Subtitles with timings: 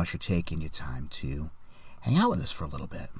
[0.00, 1.50] much for taking your time to
[2.00, 3.10] hang out with us for a little bit.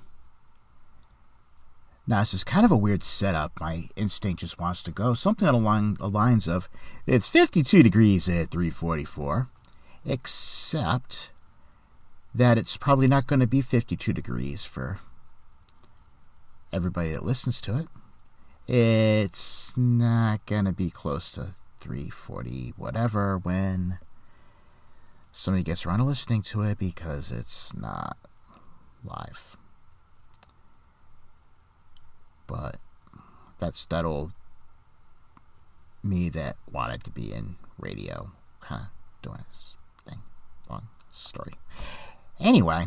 [2.07, 3.52] Now, this is kind of a weird setup.
[3.61, 6.71] My instinct just wants to go something along the lines of
[7.05, 9.51] it's 52 degrees at 344,
[10.07, 11.33] except
[12.35, 15.01] that it's probably not going to be 52 degrees for
[16.73, 17.88] everybody that listens to it.
[18.73, 23.99] It's not going to be close to 340, whatever, when
[25.33, 28.16] somebody gets around to listening to it because it's not
[29.05, 29.57] live.
[32.46, 32.77] But
[33.59, 34.32] that's that old
[36.02, 38.88] me that wanted to be in radio, kind of
[39.23, 40.19] doing this thing.
[40.69, 41.54] Long story.
[42.38, 42.87] Anyway,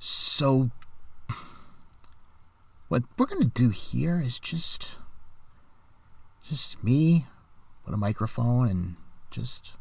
[0.00, 0.70] so
[2.88, 4.96] what we're gonna do here is just
[6.48, 7.26] just me
[7.84, 8.96] with a microphone and
[9.30, 9.74] just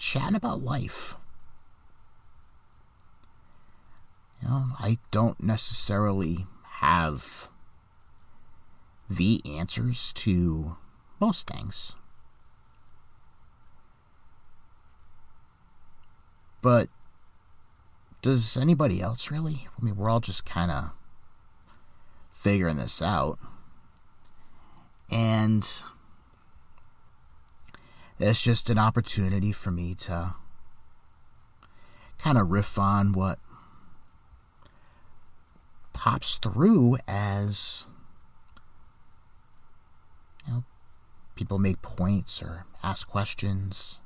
[0.00, 1.14] chatting about life.
[4.42, 7.50] You know, I don't necessarily have
[9.08, 10.76] the answers to
[11.20, 11.92] most things.
[16.62, 16.88] But
[18.22, 19.68] does anybody else really?
[19.78, 20.92] I mean, we're all just kind of
[22.32, 23.38] figuring this out.
[25.10, 25.66] And
[28.20, 30.34] it's just an opportunity for me to
[32.18, 33.38] kind of riff on what
[35.92, 37.86] pops through as
[40.46, 40.64] you know
[41.34, 44.00] people make points or ask questions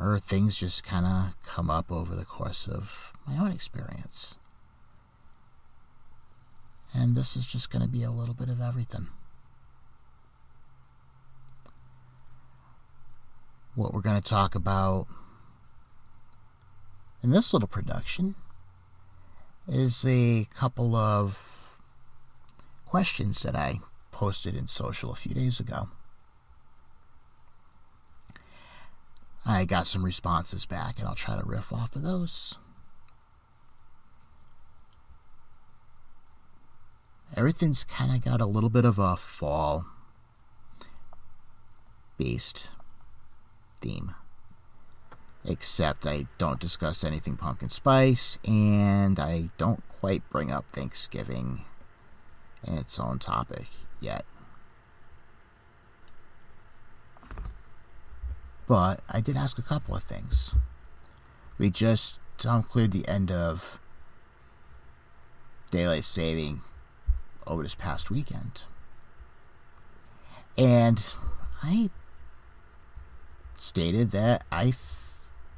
[0.00, 4.36] or things just kind of come up over the course of my own experience.
[6.94, 9.08] And this is just going to be a little bit of everything.
[13.78, 15.06] What we're going to talk about
[17.22, 18.34] in this little production
[19.68, 21.78] is a couple of
[22.86, 23.78] questions that I
[24.10, 25.90] posted in social a few days ago.
[29.46, 32.58] I got some responses back, and I'll try to riff off of those.
[37.36, 39.86] Everything's kind of got a little bit of a fall
[42.16, 42.70] based
[43.80, 44.14] theme
[45.44, 51.64] except I don't discuss anything pumpkin spice, and I don't quite bring up Thanksgiving
[52.64, 53.66] in its own topic
[54.00, 54.24] yet.
[58.66, 60.54] But I did ask a couple of things.
[61.56, 63.78] We just um, cleared the end of
[65.70, 66.60] daylight saving
[67.46, 68.62] over this past weekend.
[70.58, 71.02] And
[71.62, 71.88] I
[73.60, 74.74] stated that I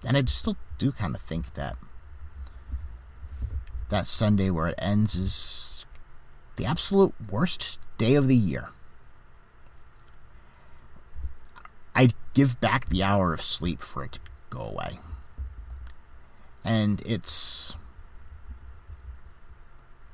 [0.05, 1.77] and I still do kind of think that
[3.91, 5.85] that Sunday where it ends is
[6.57, 8.69] the absolute worst day of the year.
[11.95, 15.01] I'd give back the hour of sleep for it to go away.
[16.65, 17.75] And it's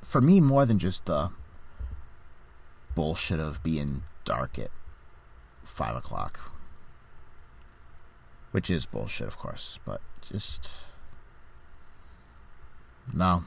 [0.02, 1.30] for me more than just the
[2.94, 4.70] bullshit of being dark at
[5.64, 6.45] five o'clock
[8.56, 10.00] which is bullshit, of course, but
[10.30, 10.70] just.
[13.12, 13.44] No.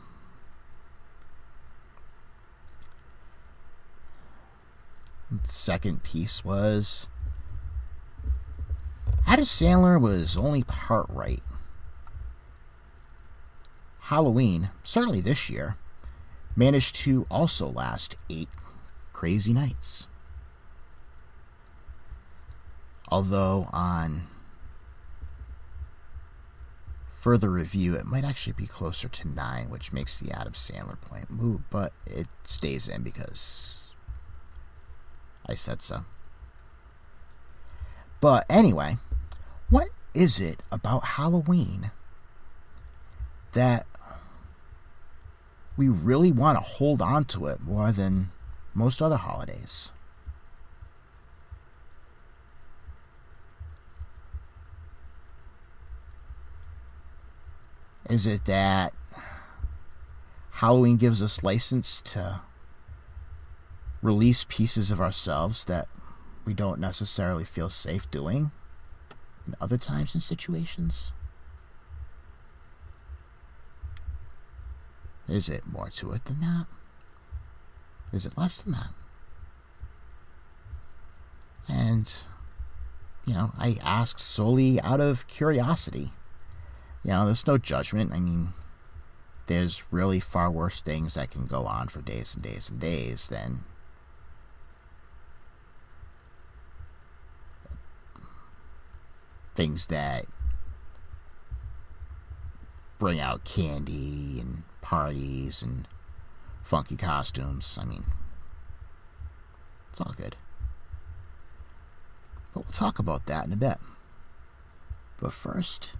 [5.45, 7.07] Second piece was.
[9.25, 11.41] Adam Sandler was only part right.
[14.01, 15.75] Halloween, certainly this year,
[16.55, 18.49] managed to also last eight
[19.11, 20.05] crazy nights.
[23.07, 24.27] Although on
[27.19, 31.29] further review, it might actually be closer to 9, which makes the Adam Sandler point
[31.29, 33.89] move, but it stays in because
[35.45, 36.05] I said so.
[38.21, 38.97] But anyway,
[39.69, 41.91] what is it about Halloween
[43.51, 43.85] that
[45.75, 48.31] we really want to hold on to it more than
[48.73, 49.91] most other holidays?
[58.09, 58.93] Is it that
[60.53, 62.41] Halloween gives us license to
[64.01, 65.87] release pieces of ourselves that
[66.43, 68.49] we don't necessarily feel safe doing
[69.45, 71.11] in other times and situations?
[75.27, 76.65] Is it more to it than that?
[78.11, 78.89] Is it less than that?
[81.67, 82.11] And
[83.27, 86.11] you know, I asked solely out of curiosity.
[87.03, 88.11] You know, there's no judgment.
[88.13, 88.49] I mean,
[89.47, 93.27] there's really far worse things that can go on for days and days and days
[93.27, 93.63] than
[99.55, 100.25] things that
[102.99, 105.87] bring out candy and parties and
[106.61, 107.77] funky costumes.
[107.81, 108.05] I mean,
[109.89, 110.35] it's all good.
[112.53, 113.77] But we'll talk about that in a bit.
[115.19, 115.93] But first,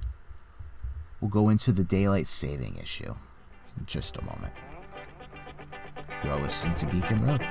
[1.21, 3.16] we'll go into the daylight saving issue
[3.77, 4.54] in just a moment.
[6.24, 7.42] You are listening to Beacon Road.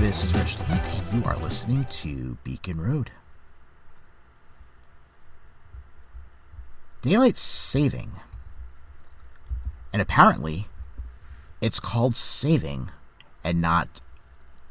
[0.00, 3.10] This is Rich Leak, you are listening to Beacon Road.
[7.06, 8.14] Daylight saving.
[9.92, 10.66] And apparently,
[11.60, 12.90] it's called saving
[13.44, 14.00] and not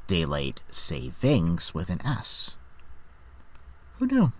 [0.07, 2.57] daylight savings with an S.
[3.99, 4.33] Who knew?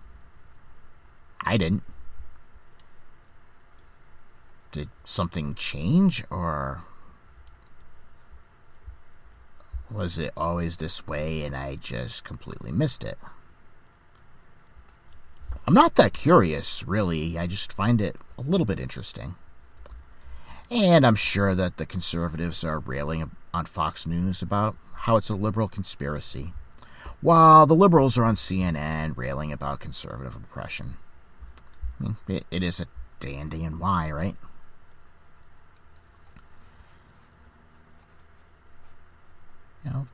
[1.40, 1.84] I didn't.
[4.72, 6.82] Did something change or
[9.90, 13.16] was it always this way and I just completely missed it?
[15.66, 17.36] I'm not that curious, really.
[17.36, 19.34] I just find it a little bit interesting.
[20.70, 25.34] And I'm sure that the conservatives are railing on Fox News about how it's a
[25.34, 26.52] liberal conspiracy,
[27.20, 30.96] while the liberals are on CNN railing about conservative oppression.
[31.98, 32.86] I mean, it, it is a
[33.18, 34.36] dandy and why, right?
[39.84, 40.08] You know,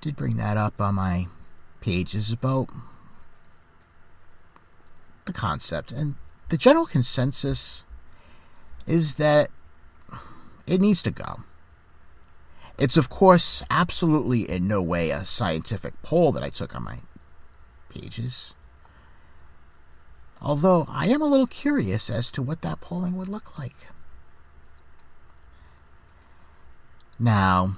[0.00, 1.26] did bring that up on my
[1.80, 2.68] pages about
[5.28, 6.16] the concept and
[6.48, 7.84] the general consensus
[8.86, 9.50] is that
[10.66, 11.40] it needs to go.
[12.78, 16.98] It's, of course, absolutely in no way a scientific poll that I took on my
[17.90, 18.54] pages.
[20.40, 23.76] Although I am a little curious as to what that polling would look like.
[27.18, 27.76] Now,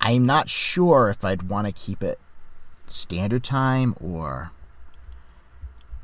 [0.00, 2.18] I'm not sure if I'd want to keep it
[2.88, 4.50] standard time or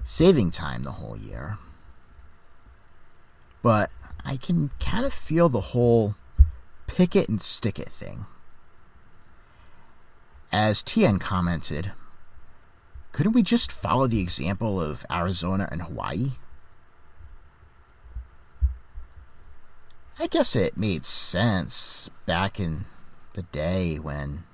[0.04, 1.58] saving time the whole year.
[3.62, 3.90] But
[4.24, 6.14] I can kind of feel the whole
[6.86, 8.26] pick it and stick it thing.
[10.52, 11.92] As TN commented,
[13.12, 16.32] couldn't we just follow the example of Arizona and Hawaii?
[20.18, 22.84] I guess it made sense back in
[23.34, 24.44] the day when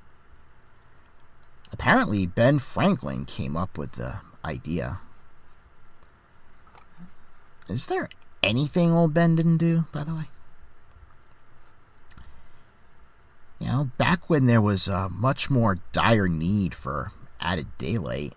[1.73, 5.01] apparently Ben Franklin came up with the idea.
[7.69, 8.09] Is there
[8.43, 10.29] anything old Ben didn't do, by the way?
[13.59, 18.35] You know, back when there was a much more dire need for added daylight,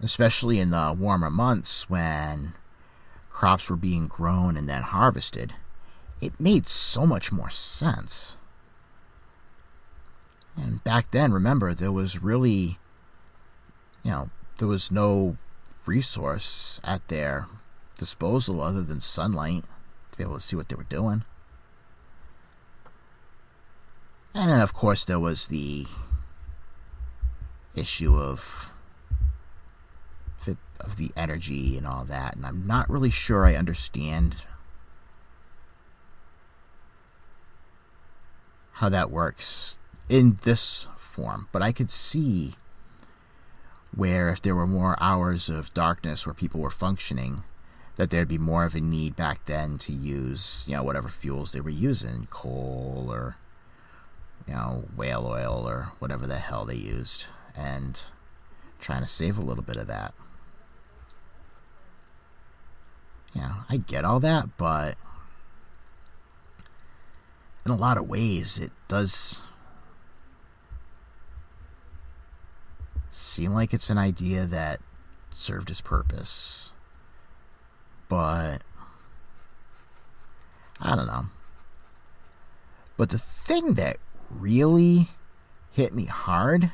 [0.00, 2.54] especially in the warmer months when
[3.30, 5.54] crops were being grown and then harvested,
[6.20, 8.36] it made so much more sense.
[10.56, 12.78] And back then, remember, there was really,
[14.02, 15.36] you know, there was no
[15.86, 17.46] resource at their
[17.98, 19.64] disposal other than sunlight
[20.12, 21.24] to be able to see what they were doing.
[24.34, 25.86] And then, of course, there was the
[27.74, 28.70] issue of
[30.80, 34.42] of the energy and all that, and I'm not really sure I understand
[38.72, 39.76] how that works
[40.08, 42.54] in this form, but I could see
[43.94, 47.44] where if there were more hours of darkness where people were functioning,
[47.96, 51.52] that there'd be more of a need back then to use, you know, whatever fuels
[51.52, 53.36] they were using, coal or,
[54.48, 58.00] you know, whale oil or whatever the hell they used, and
[58.80, 60.12] trying to save a little bit of that.
[63.32, 64.96] Yeah, I get all that, but
[67.64, 69.42] in a lot of ways, it does
[73.14, 74.80] seem like it's an idea that
[75.30, 76.72] served its purpose.
[78.08, 78.62] But
[80.80, 81.26] I don't know.
[82.96, 83.98] But the thing that
[84.30, 85.10] really
[85.72, 86.72] hit me hard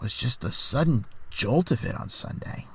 [0.00, 2.66] was just the sudden jolt of it on Sunday.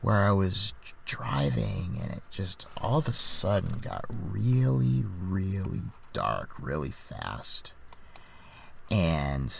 [0.00, 6.50] Where I was driving and it just all of a sudden got really, really dark
[6.58, 7.72] really fast.
[8.90, 9.54] And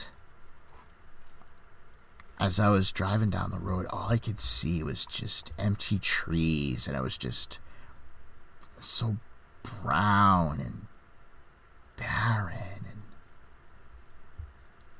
[2.38, 6.88] as I was driving down the road, all I could see was just empty trees,
[6.88, 7.58] and it was just
[8.80, 9.18] so
[9.62, 10.86] brown and
[11.96, 13.02] barren and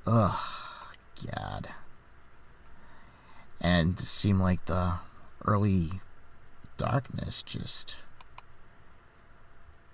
[0.06, 0.38] ugh,
[1.32, 1.68] God.
[3.60, 4.98] And it seemed like the
[5.44, 6.00] early
[6.76, 7.96] darkness just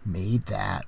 [0.04, 0.84] made that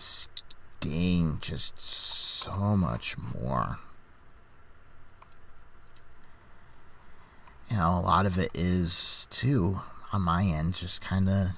[0.00, 3.78] sting just so much more.
[7.70, 9.80] You know, a lot of it is, too,
[10.12, 11.48] on my end, just kind of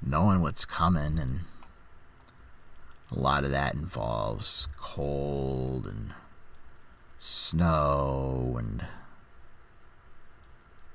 [0.00, 1.40] knowing what's coming, and
[3.10, 6.12] a lot of that involves cold and
[7.18, 8.86] snow and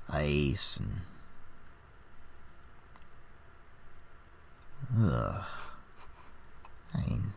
[0.08, 1.02] ice and
[4.98, 5.44] ugh.
[6.94, 7.32] I mean,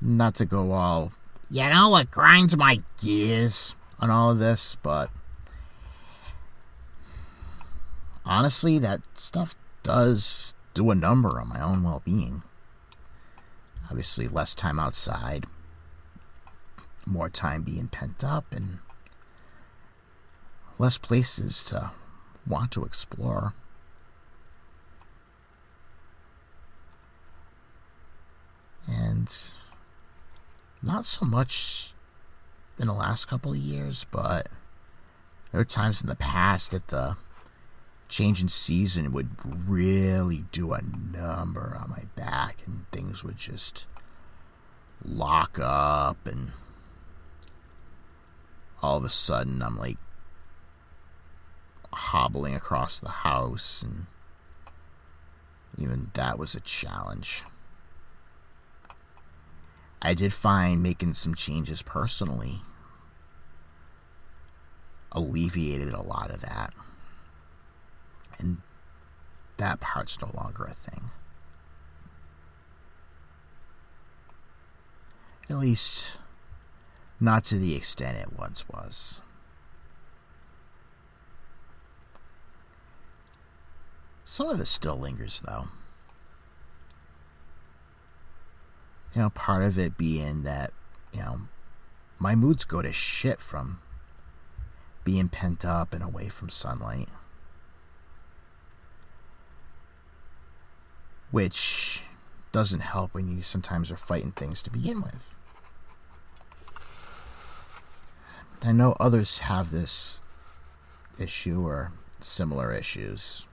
[0.00, 1.12] not to go all,
[1.50, 5.10] you know what grinds my gears on all of this, but
[8.24, 12.42] honestly, that stuff does do a number on my own well being.
[13.88, 15.46] Obviously, less time outside,
[17.06, 18.78] more time being pent up, and
[20.78, 21.92] less places to
[22.46, 23.54] want to explore.
[29.24, 29.56] And
[30.82, 31.94] not so much
[32.78, 34.48] in the last couple of years, but
[35.50, 37.16] there were times in the past that the
[38.08, 43.86] change in season would really do a number on my back and things would just
[45.02, 46.52] lock up and
[48.82, 49.96] all of a sudden I'm like
[51.92, 54.06] hobbling across the house and
[55.78, 57.44] even that was a challenge.
[60.04, 62.60] I did find making some changes personally
[65.10, 66.74] alleviated a lot of that.
[68.38, 68.58] And
[69.56, 71.10] that part's no longer a thing.
[75.48, 76.18] At least,
[77.18, 79.22] not to the extent it once was.
[84.26, 85.68] Some of it still lingers, though.
[89.14, 90.72] You know, part of it being that,
[91.12, 91.40] you know,
[92.18, 93.80] my moods go to shit from
[95.04, 97.08] being pent up and away from sunlight.
[101.30, 102.02] Which
[102.50, 105.36] doesn't help when you sometimes are fighting things to begin with.
[108.62, 110.20] I know others have this
[111.18, 113.44] issue or similar issues.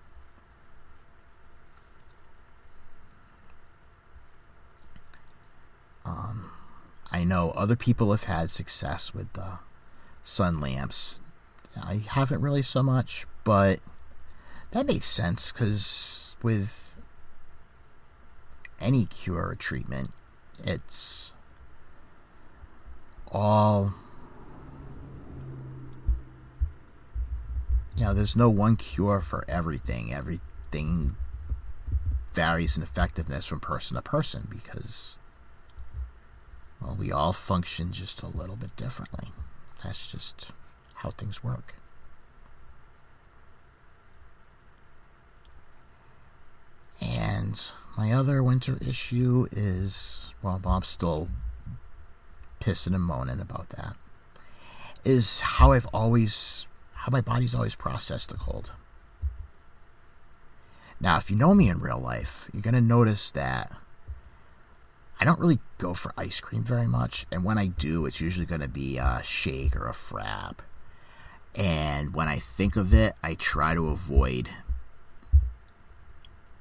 [6.12, 6.52] Um,
[7.12, 9.60] I know other people have had success with the
[10.24, 11.20] sun lamps.
[11.82, 13.80] I haven't really so much, but
[14.72, 16.96] that makes sense because with
[18.80, 20.12] any cure or treatment,
[20.64, 21.34] it's
[23.32, 23.94] all.
[27.96, 30.14] You know, there's no one cure for everything.
[30.14, 31.16] Everything
[32.34, 35.18] varies in effectiveness from person to person because
[36.82, 39.30] well, we all function just a little bit differently.
[39.84, 40.48] That's just
[40.96, 41.76] how things work.
[47.02, 47.60] And
[47.98, 51.30] my other winter issue is, well, Bob's still
[52.60, 53.96] pissing and moaning about that,
[55.04, 58.72] is how I've always, how my body's always processed the cold.
[61.00, 63.72] Now, if you know me in real life, you're going to notice that
[65.22, 68.48] I don't really go for ice cream very much, and when I do, it's usually
[68.48, 70.56] going to be a shake or a frap.
[71.54, 74.50] And when I think of it, I try to avoid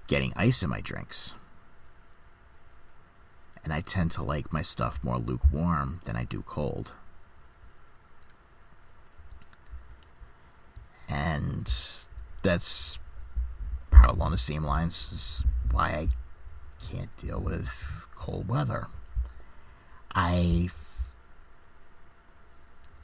[0.09, 1.33] getting ice in my drinks.
[3.65, 6.93] And I tend to like my stuff more lukewarm than I do cold.
[11.09, 11.73] And
[12.43, 12.99] that's
[13.91, 16.09] part along the same lines as why I
[16.89, 18.89] can't deal with cold weather.
[20.15, 21.13] I f-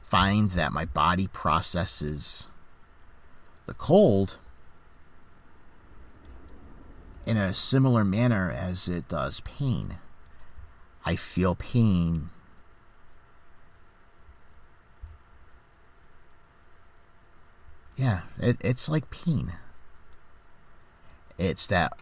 [0.01, 2.47] find that my body processes
[3.65, 4.37] the cold
[7.25, 9.97] in a similar manner as it does pain.
[11.05, 12.29] I feel pain
[17.97, 19.53] Yeah, it, it's like pain.
[21.39, 21.93] It's that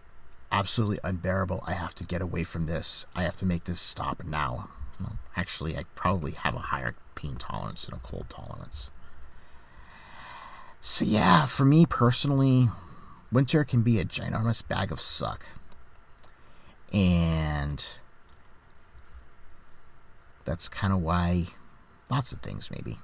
[0.55, 1.61] absolutely unbearable.
[1.67, 3.05] I have to get away from this.
[3.13, 4.69] I have to make this stop now.
[4.99, 8.89] Well, actually, I probably have a higher pain tolerance than a cold tolerance.
[10.79, 12.69] So, yeah, for me personally,
[13.31, 15.45] winter can be a ginormous bag of suck.
[16.93, 17.85] And
[20.45, 21.47] that's kind of why
[22.09, 22.99] lots of things, maybe.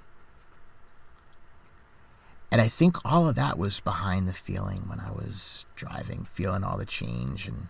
[2.52, 6.66] And I think all of that was behind the feeling when I was driving, feeling
[6.66, 7.70] all the change and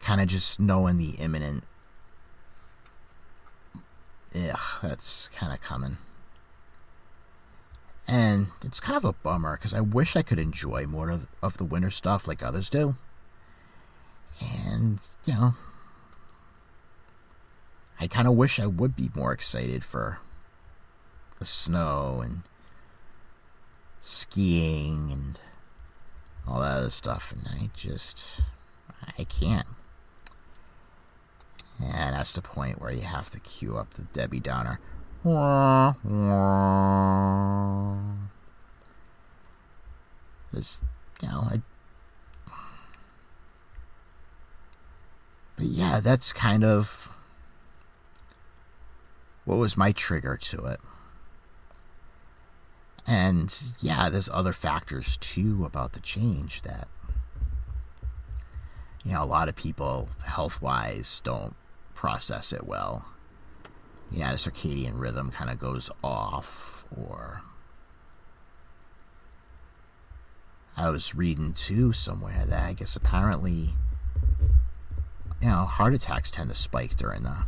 [0.00, 1.64] kind of just knowing the imminent.
[4.34, 5.98] Ugh, that's kind of coming.
[8.08, 11.58] And it's kind of a bummer because I wish I could enjoy more of, of
[11.58, 12.96] the winter stuff like others do.
[14.66, 15.54] And, you know,
[18.00, 20.18] I kind of wish I would be more excited for
[21.40, 22.42] the snow and
[24.00, 25.38] skiing and
[26.46, 28.42] all that other stuff, and I just
[29.18, 29.66] I can't.
[31.82, 34.78] And that's the point where you have to cue up the Debbie Downer.
[40.54, 40.82] Just,
[41.22, 41.62] you know, I.
[45.56, 47.10] But yeah, that's kind of
[49.44, 50.80] what was my trigger to it.
[53.10, 56.86] And yeah, there's other factors too about the change that,
[59.02, 61.56] you know, a lot of people health wise don't
[61.96, 63.06] process it well.
[64.12, 67.42] Yeah, the circadian rhythm kind of goes off, or
[70.76, 73.70] I was reading too somewhere that I guess apparently,
[75.42, 77.42] you know, heart attacks tend to spike during the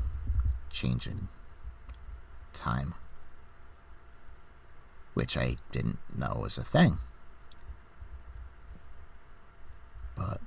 [0.71, 1.29] change in
[2.53, 2.95] time
[5.15, 6.99] which I didn't know was a thing.
[10.17, 10.41] But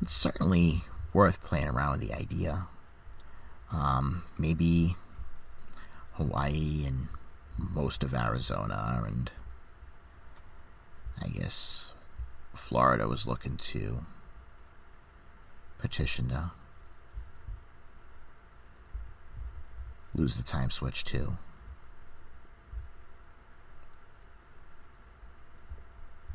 [0.00, 2.66] it's certainly worth playing around with the idea.
[3.72, 4.96] Um, maybe
[6.12, 7.08] Hawaii and
[7.56, 9.30] most of Arizona and
[11.20, 11.90] I guess
[12.54, 14.04] Florida was looking to
[15.78, 16.52] petition to
[20.14, 21.36] lose the time switch too.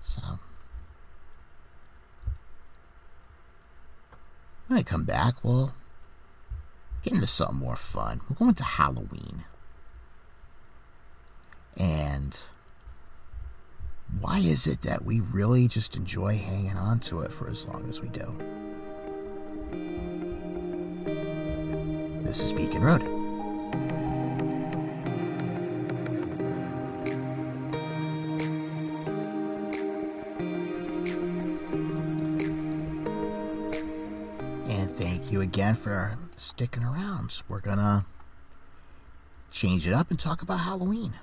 [0.02, 0.40] So,
[4.68, 5.74] when I come back, we'll
[7.04, 8.22] get into something more fun.
[8.30, 9.46] We're going to Halloween.
[11.78, 12.40] And
[14.20, 17.88] why is it that we really just enjoy hanging on to it for as long
[17.90, 18.36] as we do?
[22.24, 23.19] This is Beacon Road.
[35.38, 37.42] Again for sticking around.
[37.48, 38.06] We're gonna
[39.52, 41.14] change it up and talk about Halloween.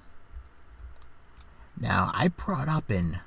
[1.78, 3.18] Now, I brought up in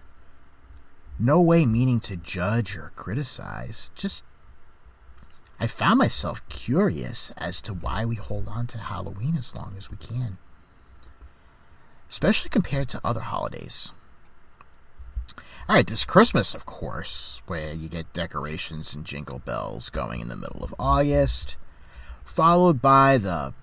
[1.19, 4.23] no way meaning to judge or criticize, just
[5.59, 9.91] I found myself curious as to why we hold on to Halloween as long as
[9.91, 10.37] we can,
[12.09, 13.91] especially compared to other holidays.
[15.69, 20.27] All right, this Christmas, of course, where you get decorations and jingle bells going in
[20.27, 21.57] the middle of August,
[22.25, 23.53] followed by the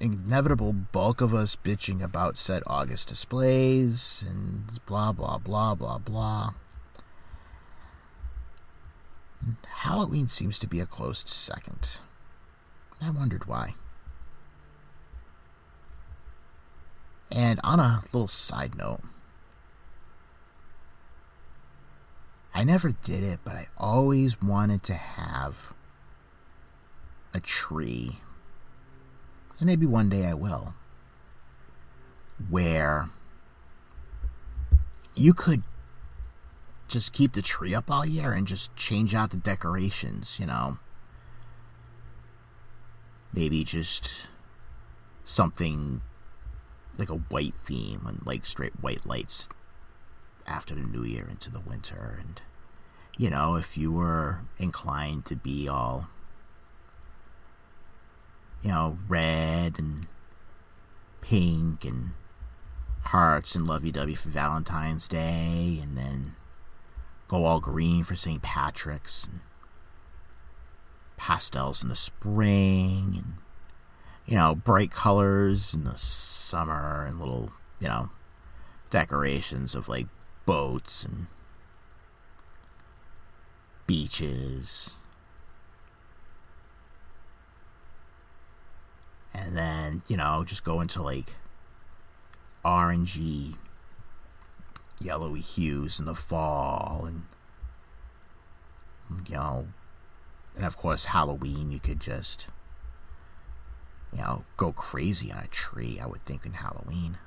[0.00, 6.54] inevitable bulk of us bitching about said August displays and blah, blah, blah, blah, blah.
[9.64, 11.98] Halloween seems to be a close second.
[13.00, 13.74] I wondered why.
[17.30, 19.02] And on a little side note,
[22.54, 25.72] I never did it, but I always wanted to have
[27.34, 28.20] a tree.
[29.58, 30.74] And maybe one day I will.
[32.48, 33.10] Where
[35.16, 35.64] you could
[36.86, 40.78] just keep the tree up all year and just change out the decorations, you know.
[43.32, 44.28] Maybe just
[45.24, 46.02] something
[46.96, 49.48] like a white theme and like straight white lights
[50.46, 52.40] after the new year into the winter and
[53.16, 56.08] you know if you were inclined to be all
[58.62, 60.06] you know red and
[61.20, 62.10] pink and
[63.04, 66.34] hearts and lovey-dovey for valentine's day and then
[67.28, 69.40] go all green for st patrick's and
[71.16, 73.34] pastels in the spring and
[74.26, 78.10] you know bright colors in the summer and little you know
[78.90, 80.06] decorations of like
[80.46, 81.26] boats and
[83.86, 84.96] beaches.
[89.32, 91.34] And then, you know, just go into like
[92.64, 93.56] orangey,
[95.00, 97.22] yellowy hues in the fall and
[99.28, 99.66] you know
[100.56, 102.46] and of course Halloween you could just
[104.12, 107.18] you know go crazy on a tree I would think in Halloween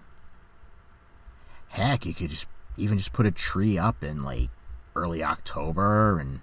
[1.70, 4.50] heck you could just even just put a tree up in like
[4.96, 6.42] early October and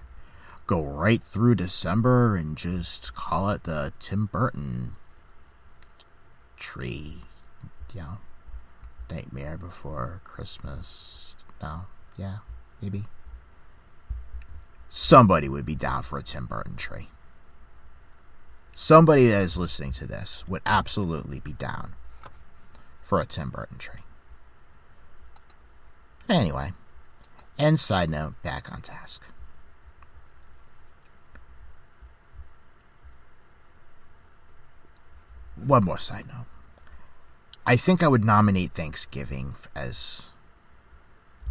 [0.66, 4.96] go right through December and just call it the Tim Burton
[6.56, 7.22] tree.
[7.94, 8.18] Know
[9.10, 11.36] Nightmare Before Christmas.
[11.62, 11.82] No.
[12.16, 12.38] Yeah.
[12.82, 13.04] Maybe.
[14.88, 17.08] Somebody would be down for a Tim Burton tree.
[18.74, 21.94] Somebody that is listening to this would absolutely be down
[23.02, 24.00] for a Tim Burton tree.
[26.28, 26.72] Anyway,
[27.58, 29.22] and side note, back on task.
[35.56, 36.46] One more side note.
[37.66, 40.26] I think I would nominate Thanksgiving as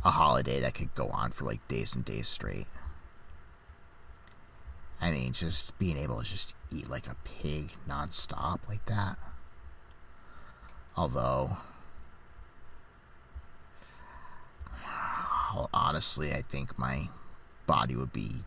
[0.03, 2.67] a holiday that could go on for like days and days straight.
[5.01, 9.17] I mean, just being able to just eat like a pig nonstop like that.
[10.95, 11.57] Although,
[15.73, 17.09] honestly, I think my
[17.65, 18.43] body would be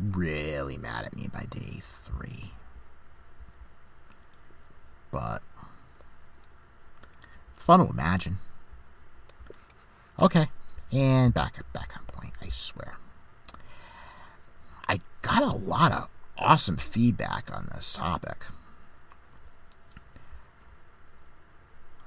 [0.00, 2.52] really mad at me by day three.
[5.10, 5.42] But
[7.54, 8.38] it's fun to imagine.
[10.18, 10.48] Okay,
[10.92, 12.34] and back up, back on point.
[12.42, 12.94] I swear
[14.88, 18.44] I got a lot of awesome feedback on this topic.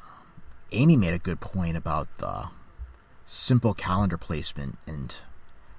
[0.04, 0.28] Um,
[0.72, 2.50] Amy made a good point about the
[3.26, 5.16] simple calendar placement and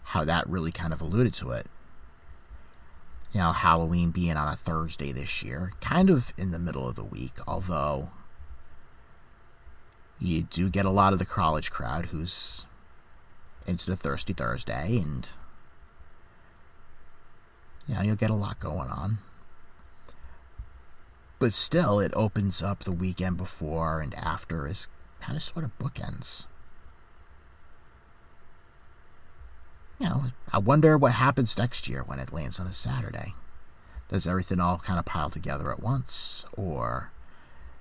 [0.04, 1.66] how that really kind of alluded to it.
[3.32, 6.94] You know, Halloween being on a Thursday this year, kind of in the middle of
[6.94, 8.10] the week, although
[10.20, 12.64] you do get a lot of the college crowd who's
[13.66, 15.28] into the Thirsty Thursday and
[17.86, 19.18] yeah, you'll get a lot going on.
[21.38, 24.88] But still, it opens up the weekend before and after as
[25.20, 26.44] kind of sort of bookends.
[30.04, 33.34] Know, I wonder what happens next year when it lands on a Saturday.
[34.10, 36.44] Does everything all kind of pile together at once?
[36.52, 37.10] Or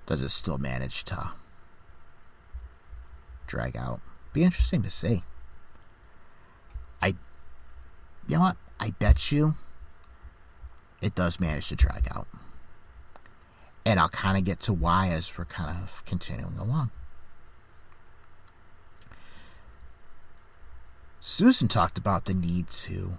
[0.06, 1.32] does it still manage to
[3.46, 4.00] drag out?
[4.32, 5.22] Be interesting to see.
[7.02, 7.08] I,
[8.26, 8.56] you know what?
[8.80, 9.56] I bet you
[11.02, 12.26] it does manage to drag out.
[13.84, 16.90] And I'll kind of get to why as we're kind of continuing along.
[21.26, 23.16] Susan talked about the need to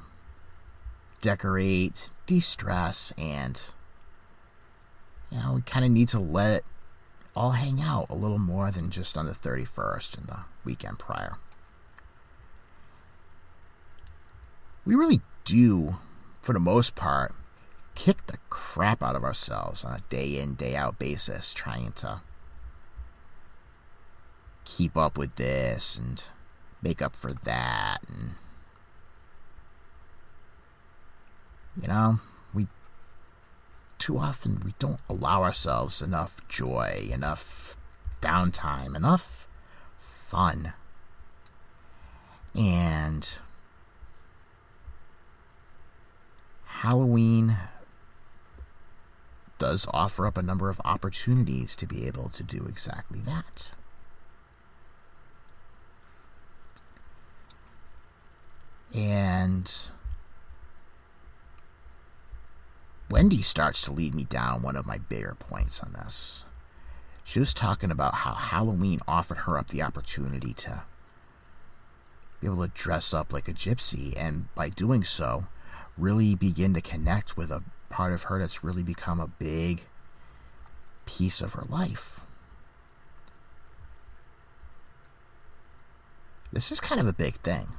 [1.21, 3.59] decorate, de stress, and,
[5.31, 6.65] you know, we kind of need to let it
[7.35, 11.37] all hang out a little more than just on the 31st and the weekend prior.
[14.85, 15.97] We really do,
[16.43, 17.33] for the most part,
[17.95, 22.21] kick the crap out of ourselves on a day in, day out basis, trying to
[24.63, 26.21] keep up with this and
[26.81, 27.99] make up for that.
[28.07, 28.35] And,
[31.81, 32.19] you know,
[32.53, 32.67] we
[33.97, 37.77] too often we don't allow ourselves enough joy, enough
[38.21, 39.47] downtime, enough
[39.99, 40.73] fun.
[42.55, 43.27] And
[46.65, 47.57] Halloween
[49.57, 53.71] does offer up a number of opportunities to be able to do exactly that.
[58.93, 59.71] And
[63.09, 66.45] Wendy starts to lead me down one of my bigger points on this.
[67.23, 70.83] She was talking about how Halloween offered her up the opportunity to
[72.39, 75.47] be able to dress up like a gypsy, and by doing so,
[75.97, 79.85] really begin to connect with a part of her that's really become a big
[81.05, 82.21] piece of her life.
[86.51, 87.69] This is kind of a big thing.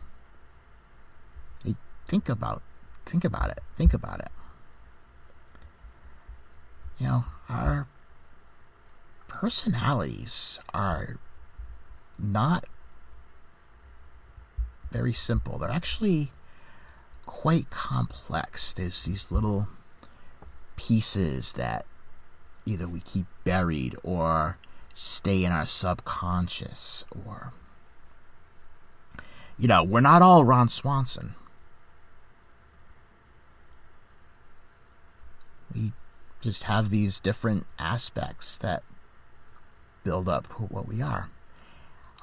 [2.06, 2.62] Think about
[3.04, 3.60] think about it.
[3.76, 4.30] Think about it.
[6.98, 7.86] You know, our
[9.28, 11.18] personalities are
[12.18, 12.64] not
[14.90, 15.58] very simple.
[15.58, 16.32] They're actually
[17.26, 18.72] quite complex.
[18.72, 19.68] There's these little
[20.76, 21.84] pieces that
[22.64, 24.58] either we keep buried or
[24.94, 27.52] stay in our subconscious or
[29.58, 31.34] you know, we're not all Ron Swanson.
[35.76, 35.92] We
[36.40, 38.82] just have these different aspects that
[40.04, 41.28] build up what we are.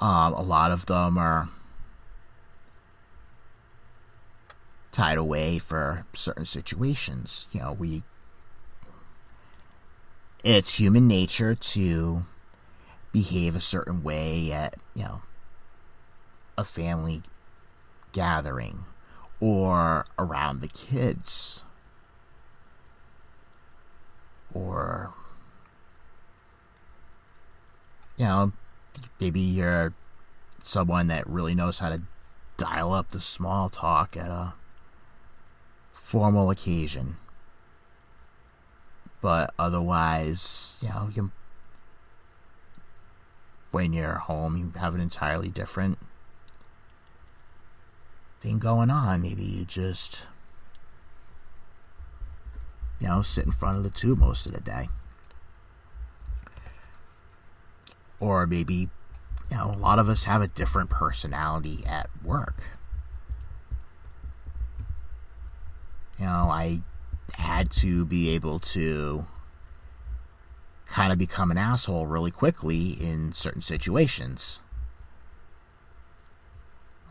[0.01, 1.49] Um, a lot of them are
[4.91, 7.47] tied away for certain situations.
[7.51, 8.03] You know, we.
[10.43, 12.23] It's human nature to
[13.13, 15.21] behave a certain way at, you know,
[16.57, 17.21] a family
[18.11, 18.83] gathering
[19.39, 21.63] or around the kids
[24.53, 25.11] or
[28.17, 28.51] you know
[29.19, 29.93] maybe you're
[30.61, 32.01] someone that really knows how to
[32.57, 34.53] dial up the small talk at a
[35.91, 37.17] formal occasion
[39.21, 41.31] but otherwise you know you
[43.71, 45.97] when you're home you have an entirely different
[48.43, 49.21] thing going on.
[49.21, 50.27] Maybe you just,
[53.03, 54.87] you know, sit in front of the tube most of the day.
[58.21, 58.89] Or maybe,
[59.51, 62.63] you know, a lot of us have a different personality at work.
[66.17, 66.79] You know, I
[67.33, 69.25] had to be able to
[70.85, 74.61] kind of become an asshole really quickly in certain situations.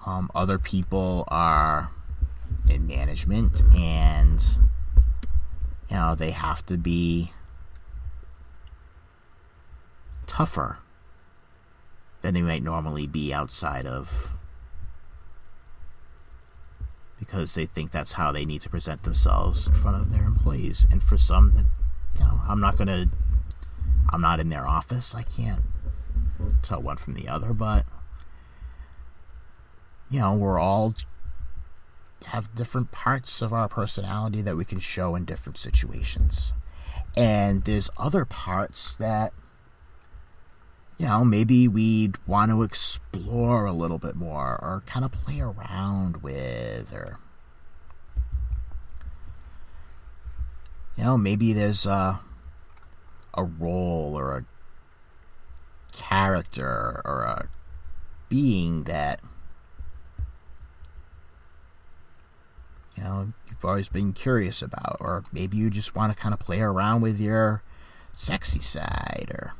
[0.07, 1.91] Um, other people are
[2.67, 4.43] in management and
[5.93, 7.33] you know they have to be
[10.27, 10.79] tougher
[12.23, 14.33] than they might normally be outside of
[17.19, 20.87] because they think that's how they need to present themselves in front of their employees.
[20.91, 21.53] And for some
[22.17, 23.11] you know I'm not going to
[24.09, 25.15] I'm not in their office.
[25.15, 25.63] I can't
[26.63, 27.85] tell one from the other but
[30.09, 30.95] you know, we're all
[32.33, 36.55] have different parts of our personality that we can show in different situations.
[37.15, 39.35] And there's other parts that,
[40.97, 45.41] you know, maybe we'd want to explore a little bit more or kind of play
[45.41, 47.19] around with or.
[50.97, 52.21] You know, maybe there's a,
[53.35, 54.45] a role or a
[55.93, 57.49] character or a
[58.31, 59.21] being that
[62.97, 66.41] you know you've always been curious about, or maybe you just want to kind of
[66.41, 67.63] play around with your
[68.13, 69.55] sexy side, or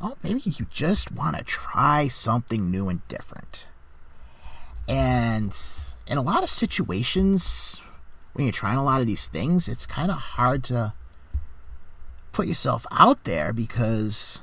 [0.00, 3.66] oh, maybe you just want to try something new and different.
[4.88, 5.56] And
[6.06, 7.80] in a lot of situations,
[8.32, 10.92] when you're trying a lot of these things, it's kind of hard to
[12.32, 14.40] put yourself out there because,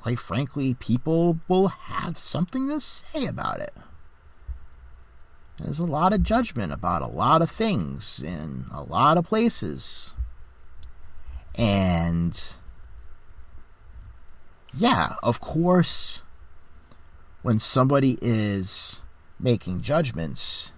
[0.00, 3.72] quite frankly, people will have something to say about it.
[5.60, 10.14] There's a lot of judgment about a lot of things in a lot of places.
[11.56, 12.40] And
[14.72, 16.22] yeah, of course,
[17.42, 19.02] when somebody is
[19.40, 20.72] making judgments,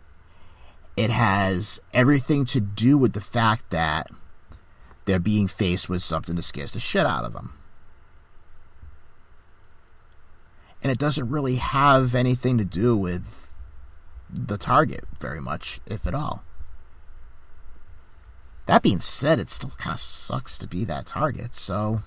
[0.97, 4.09] it has everything to do with the fact that
[5.05, 7.55] they're being faced with something that scares the shit out of them.
[10.83, 13.50] And it doesn't really have anything to do with
[14.33, 16.45] the target very much, if at all.
[18.67, 22.03] That being said, it still kind of sucks to be that target, so.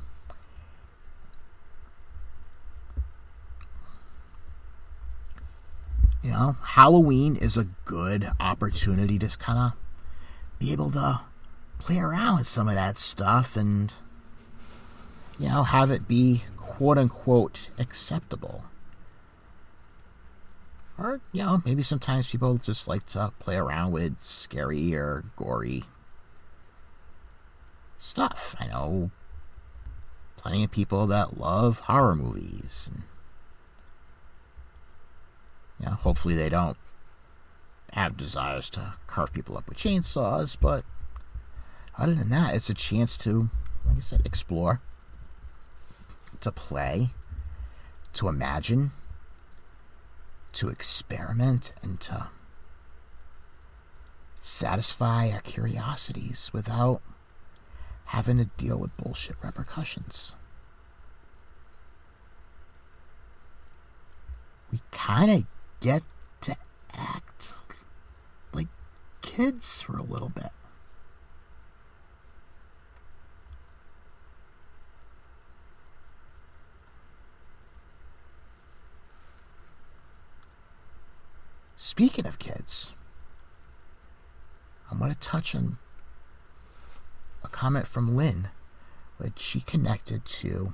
[6.22, 9.74] You know, Halloween is a good opportunity to kind of
[10.58, 11.20] be able to
[11.80, 13.94] play around with some of that stuff and,
[15.38, 18.64] you know, have it be quote unquote acceptable.
[20.98, 25.86] Or, you know, maybe sometimes people just like to play around with scary or gory
[27.98, 28.56] stuff.
[28.60, 29.12] I know
[30.38, 32.90] plenty of people that love horror movies.
[32.94, 33.04] And,
[35.80, 36.78] you know, hopefully they don't
[37.94, 40.84] have desires to carve people up with chainsaws, but
[41.98, 43.50] other than that, it's a chance to,
[43.86, 44.82] like I said, explore,
[46.42, 47.12] to play,
[48.14, 48.92] to imagine
[50.54, 52.30] to experiment and to
[54.40, 57.02] satisfy our curiosities without
[58.06, 60.36] having to deal with bullshit repercussions.
[64.72, 65.46] We kind of
[65.80, 66.04] get
[66.42, 66.56] to
[66.94, 67.54] act
[68.54, 68.68] like
[69.22, 70.52] kids for a little bit.
[81.94, 82.92] Speaking of kids,
[84.90, 85.78] I'm going to touch on
[87.44, 88.48] a comment from Lynn,
[89.20, 90.74] which she connected to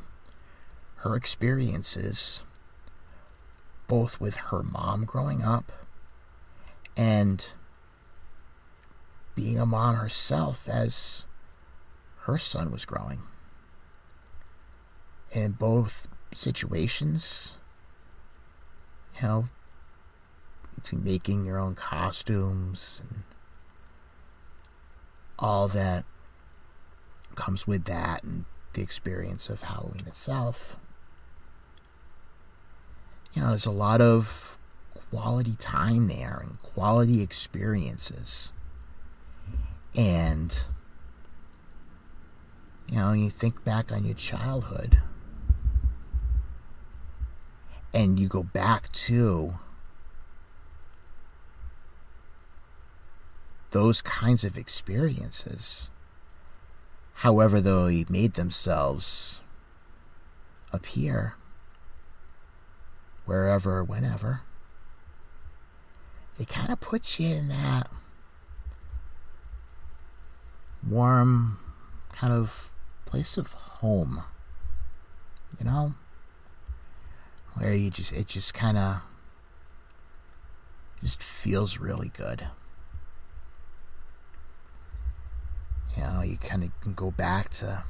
[1.00, 2.44] her experiences
[3.90, 5.74] both with her mom growing up
[6.96, 7.48] and
[9.36, 11.24] being a mom herself as
[12.20, 13.24] her son was growing.
[15.32, 17.58] In both situations,
[19.22, 19.50] you know,
[20.82, 23.24] between making your own costumes and
[25.38, 26.06] all that
[27.36, 30.78] comes with that and the experience of Halloween itself.
[33.34, 34.58] You know, there's a lot of
[35.12, 38.52] quality time there and quality experiences.
[39.96, 40.58] And,
[42.88, 45.00] you know, you think back on your childhood
[47.94, 49.56] and you go back to
[53.72, 55.90] those kinds of experiences,
[57.16, 59.42] however though they made themselves
[60.72, 61.36] appear,
[63.26, 64.42] wherever, whenever,
[66.40, 67.90] it kind of puts you in that
[70.88, 71.60] warm
[72.12, 72.72] kind of
[73.06, 74.24] place of home,
[75.60, 75.94] you know,
[77.56, 79.02] where you just, it just kind of
[81.02, 82.48] just feels really good.
[86.00, 87.84] You know, you kind of can go back to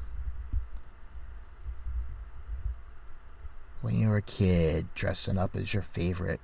[3.82, 6.42] when you were a kid dressing up as your favorite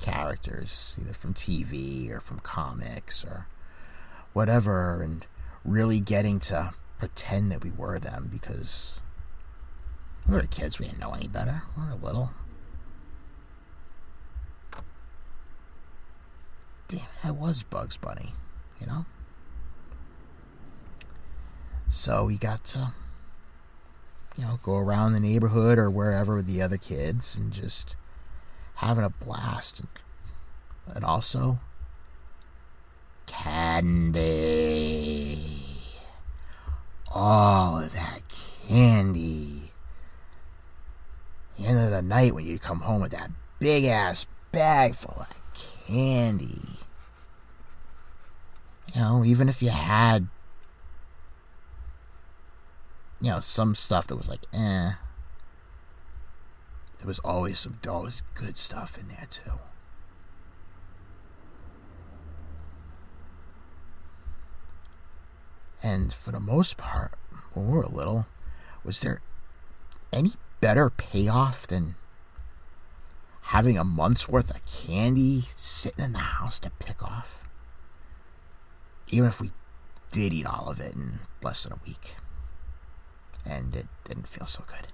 [0.00, 3.46] characters, either from TV or from comics or
[4.32, 5.24] whatever, and
[5.64, 8.98] really getting to pretend that we were them because
[10.26, 11.62] we were kids, we didn't know any better.
[11.76, 12.30] We were little.
[16.88, 18.34] Damn it, I was Bugs Bunny,
[18.80, 19.04] you know?
[21.90, 22.92] So we got to,
[24.36, 27.96] you know, go around the neighborhood or wherever with the other kids and just
[28.76, 29.80] having a blast.
[30.94, 31.58] And also,
[33.26, 34.26] candy.
[37.10, 38.22] All of that
[38.68, 39.72] candy.
[41.58, 45.16] The end of the night when you come home with that big ass bag full
[45.18, 45.28] of
[45.86, 46.78] candy.
[48.94, 50.28] You know, even if you had
[53.20, 54.92] you know, some stuff that was like, eh.
[56.98, 59.58] There was always some always good stuff in there too.
[65.82, 67.12] And for the most part,
[67.54, 68.26] when we were little,
[68.84, 69.20] was there
[70.12, 71.94] any better payoff than
[73.42, 77.44] having a month's worth of candy sitting in the house to pick off?
[79.08, 79.52] Even if we
[80.10, 82.16] did eat all of it in less than a week
[83.48, 84.88] and it didn't feel so good.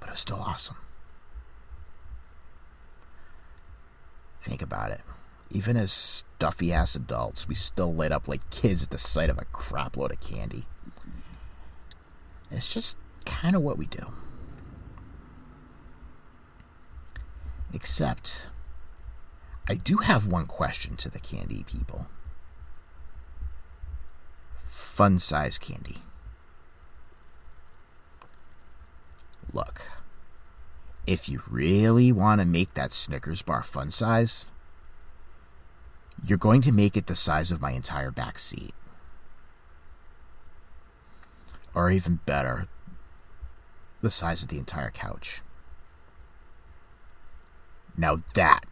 [0.00, 0.76] But it was still awesome.
[4.40, 5.00] Think about it.
[5.50, 9.38] Even as stuffy ass adults, we still lit up like kids at the sight of
[9.38, 10.66] a crapload of candy.
[12.50, 14.12] It's just kind of what we do.
[17.72, 18.46] Except,
[19.68, 22.08] I do have one question to the candy people
[24.92, 26.02] fun size candy.
[29.52, 29.82] Look,
[31.06, 34.46] if you really want to make that Snickers bar fun size,
[36.24, 38.74] you're going to make it the size of my entire back seat.
[41.74, 42.68] Or even better,
[44.00, 45.42] the size of the entire couch.
[47.96, 48.64] Now that,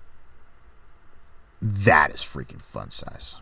[1.61, 3.37] that is freaking fun size.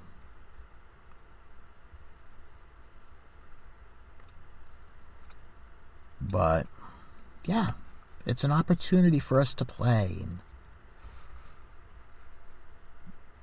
[6.21, 6.67] But
[7.49, 7.71] yeah,
[8.27, 10.39] it's an opportunity for us to play and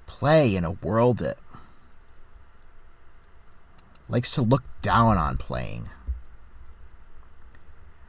[0.06, 1.38] play in a world that
[4.08, 5.90] likes to look down on playing.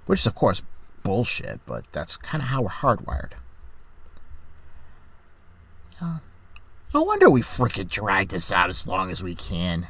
[0.05, 0.61] Which is, of course,
[1.03, 3.33] bullshit, but that's kind of how we're hardwired.
[6.93, 9.89] No wonder we frickin' drag this out as long as we can.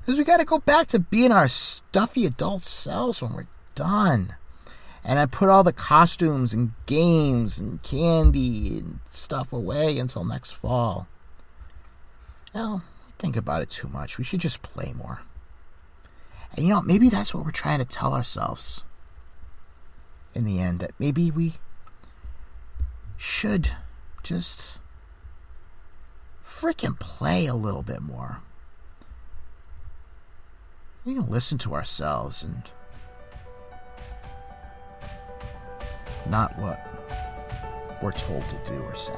[0.00, 4.36] Because we gotta go back to being our stuffy adult selves when we're done
[5.04, 10.52] and I put all the costumes and games and candy and stuff away until next
[10.52, 11.08] fall.
[12.54, 12.82] Well,
[13.18, 14.18] think about it too much.
[14.18, 15.22] We should just play more.
[16.54, 18.84] And you know, maybe that's what we're trying to tell ourselves
[20.34, 21.54] in the end that maybe we
[23.16, 23.70] should
[24.22, 24.78] just
[26.44, 28.42] freaking play a little bit more.
[31.04, 32.64] We can listen to ourselves and
[36.26, 36.80] not what
[38.02, 39.12] we're told to do or say.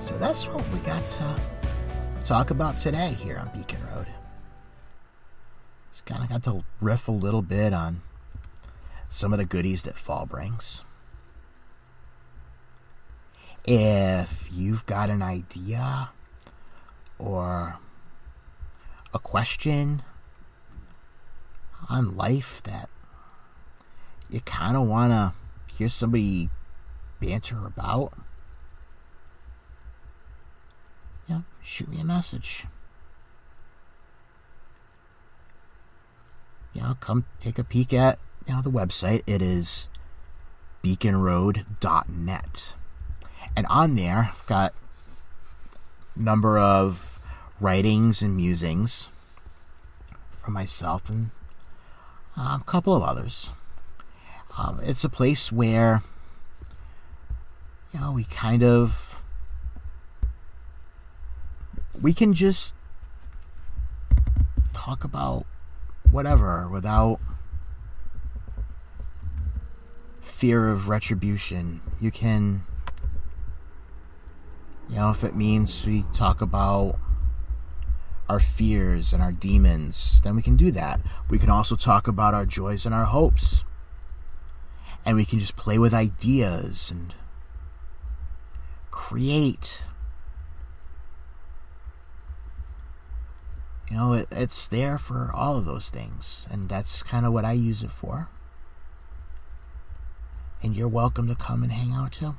[0.00, 1.40] So that's what we got to
[2.24, 4.06] talk about today here on Beacon Road.
[5.92, 8.02] Just kind of got to riff a little bit on
[9.20, 10.82] some of the goodies that fall brings.
[13.66, 16.08] If you've got an idea
[17.18, 17.76] or
[19.12, 20.00] a question
[21.90, 22.88] on life that
[24.30, 25.34] you kind of want to
[25.74, 26.48] hear somebody
[27.20, 28.14] banter about,
[31.28, 32.64] yeah, shoot me a message.
[36.72, 38.18] You know, come take a peek at
[38.48, 39.22] know the website.
[39.26, 39.88] It is
[40.82, 42.74] beaconroad.net.
[43.56, 44.74] And on there, I've got
[46.16, 47.18] a number of
[47.60, 49.08] writings and musings
[50.30, 51.30] from myself and
[52.36, 53.50] um, a couple of others.
[54.58, 56.02] Um, it's a place where,
[57.92, 59.22] you know, we kind of
[62.00, 62.74] we can just
[64.72, 65.44] talk about
[66.10, 67.20] whatever without
[70.30, 71.82] fear of retribution.
[72.00, 72.64] You can
[74.90, 76.98] you know, if it means we talk about
[78.28, 81.00] our fears and our demons, then we can do that.
[81.28, 83.64] We can also talk about our joys and our hopes.
[85.04, 87.14] And we can just play with ideas and
[88.90, 89.84] create.
[93.88, 96.48] You know, it, it's there for all of those things.
[96.50, 98.28] And that's kind of what I use it for.
[100.62, 102.36] And you're welcome to come and hang out too.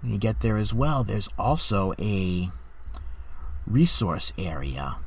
[0.00, 2.50] When you get there as well, there's also a
[3.66, 4.98] resource area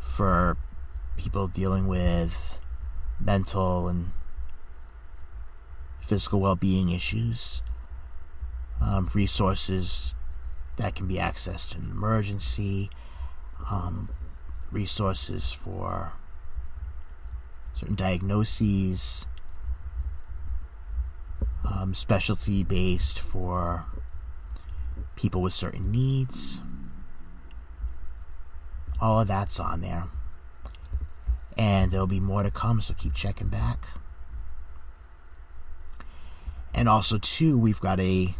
[0.00, 0.56] for
[1.16, 2.58] people dealing with
[3.20, 4.10] mental and
[6.00, 7.62] physical well being issues.
[8.80, 10.14] Um, resources
[10.76, 12.88] that can be accessed in an emergency,
[13.70, 14.08] um,
[14.70, 16.12] resources for
[17.74, 19.26] certain diagnoses,
[21.64, 23.86] um, specialty based for
[25.16, 26.60] people with certain needs.
[29.00, 30.04] All of that's on there.
[31.56, 33.88] And there'll be more to come, so keep checking back.
[36.74, 38.34] And also, too, we've got a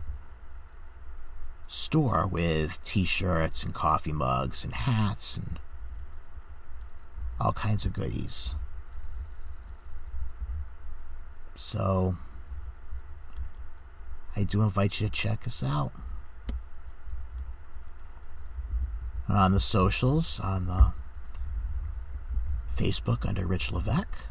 [1.67, 5.59] store with t shirts and coffee mugs and hats and
[7.41, 8.55] all kinds of goodies.
[11.55, 12.17] So,
[14.37, 15.93] I do invite you to check us out.
[19.29, 20.93] on the socials, on the
[22.75, 24.27] Facebook under Rich Levesque.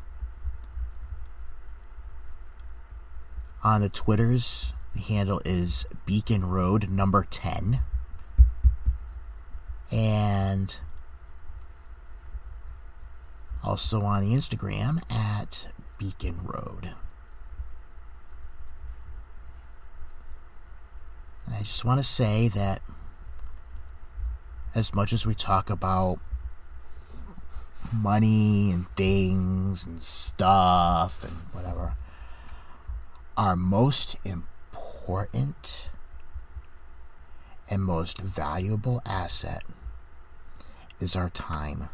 [3.64, 7.82] On the Twitters, the handle is Beacon Road number 10.
[9.92, 10.76] And
[13.64, 16.92] also on the Instagram at Beacon Road.
[21.46, 22.82] And I just want to say that
[24.76, 26.20] as much as we talk about
[27.92, 31.96] money and things and stuff and whatever,
[33.38, 35.90] our most important
[37.70, 39.64] and most valuable asset
[41.00, 41.90] is our time.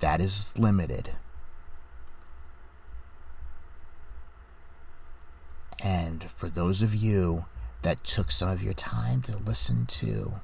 [0.00, 1.12] That is limited.
[5.82, 7.46] And for those of you
[7.82, 10.40] that took some of your time to listen to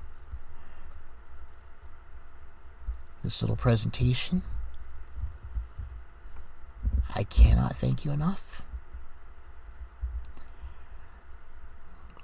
[3.23, 4.43] this little presentation.
[7.15, 8.63] I cannot thank you enough.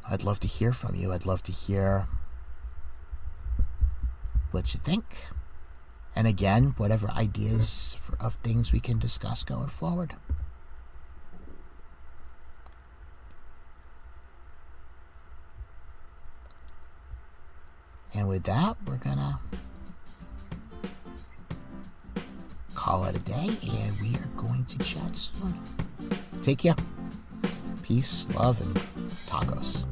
[0.09, 1.13] I'd love to hear from you.
[1.13, 2.07] I'd love to hear
[4.51, 5.05] what you think.
[6.19, 10.15] And again, whatever ideas for, of things we can discuss going forward.
[18.13, 19.39] And with that, we're to
[22.75, 25.57] call it a day, and we are going to chat soon.
[26.43, 26.75] Take care.
[27.85, 28.75] Peace, love, and
[29.29, 29.85] tacos.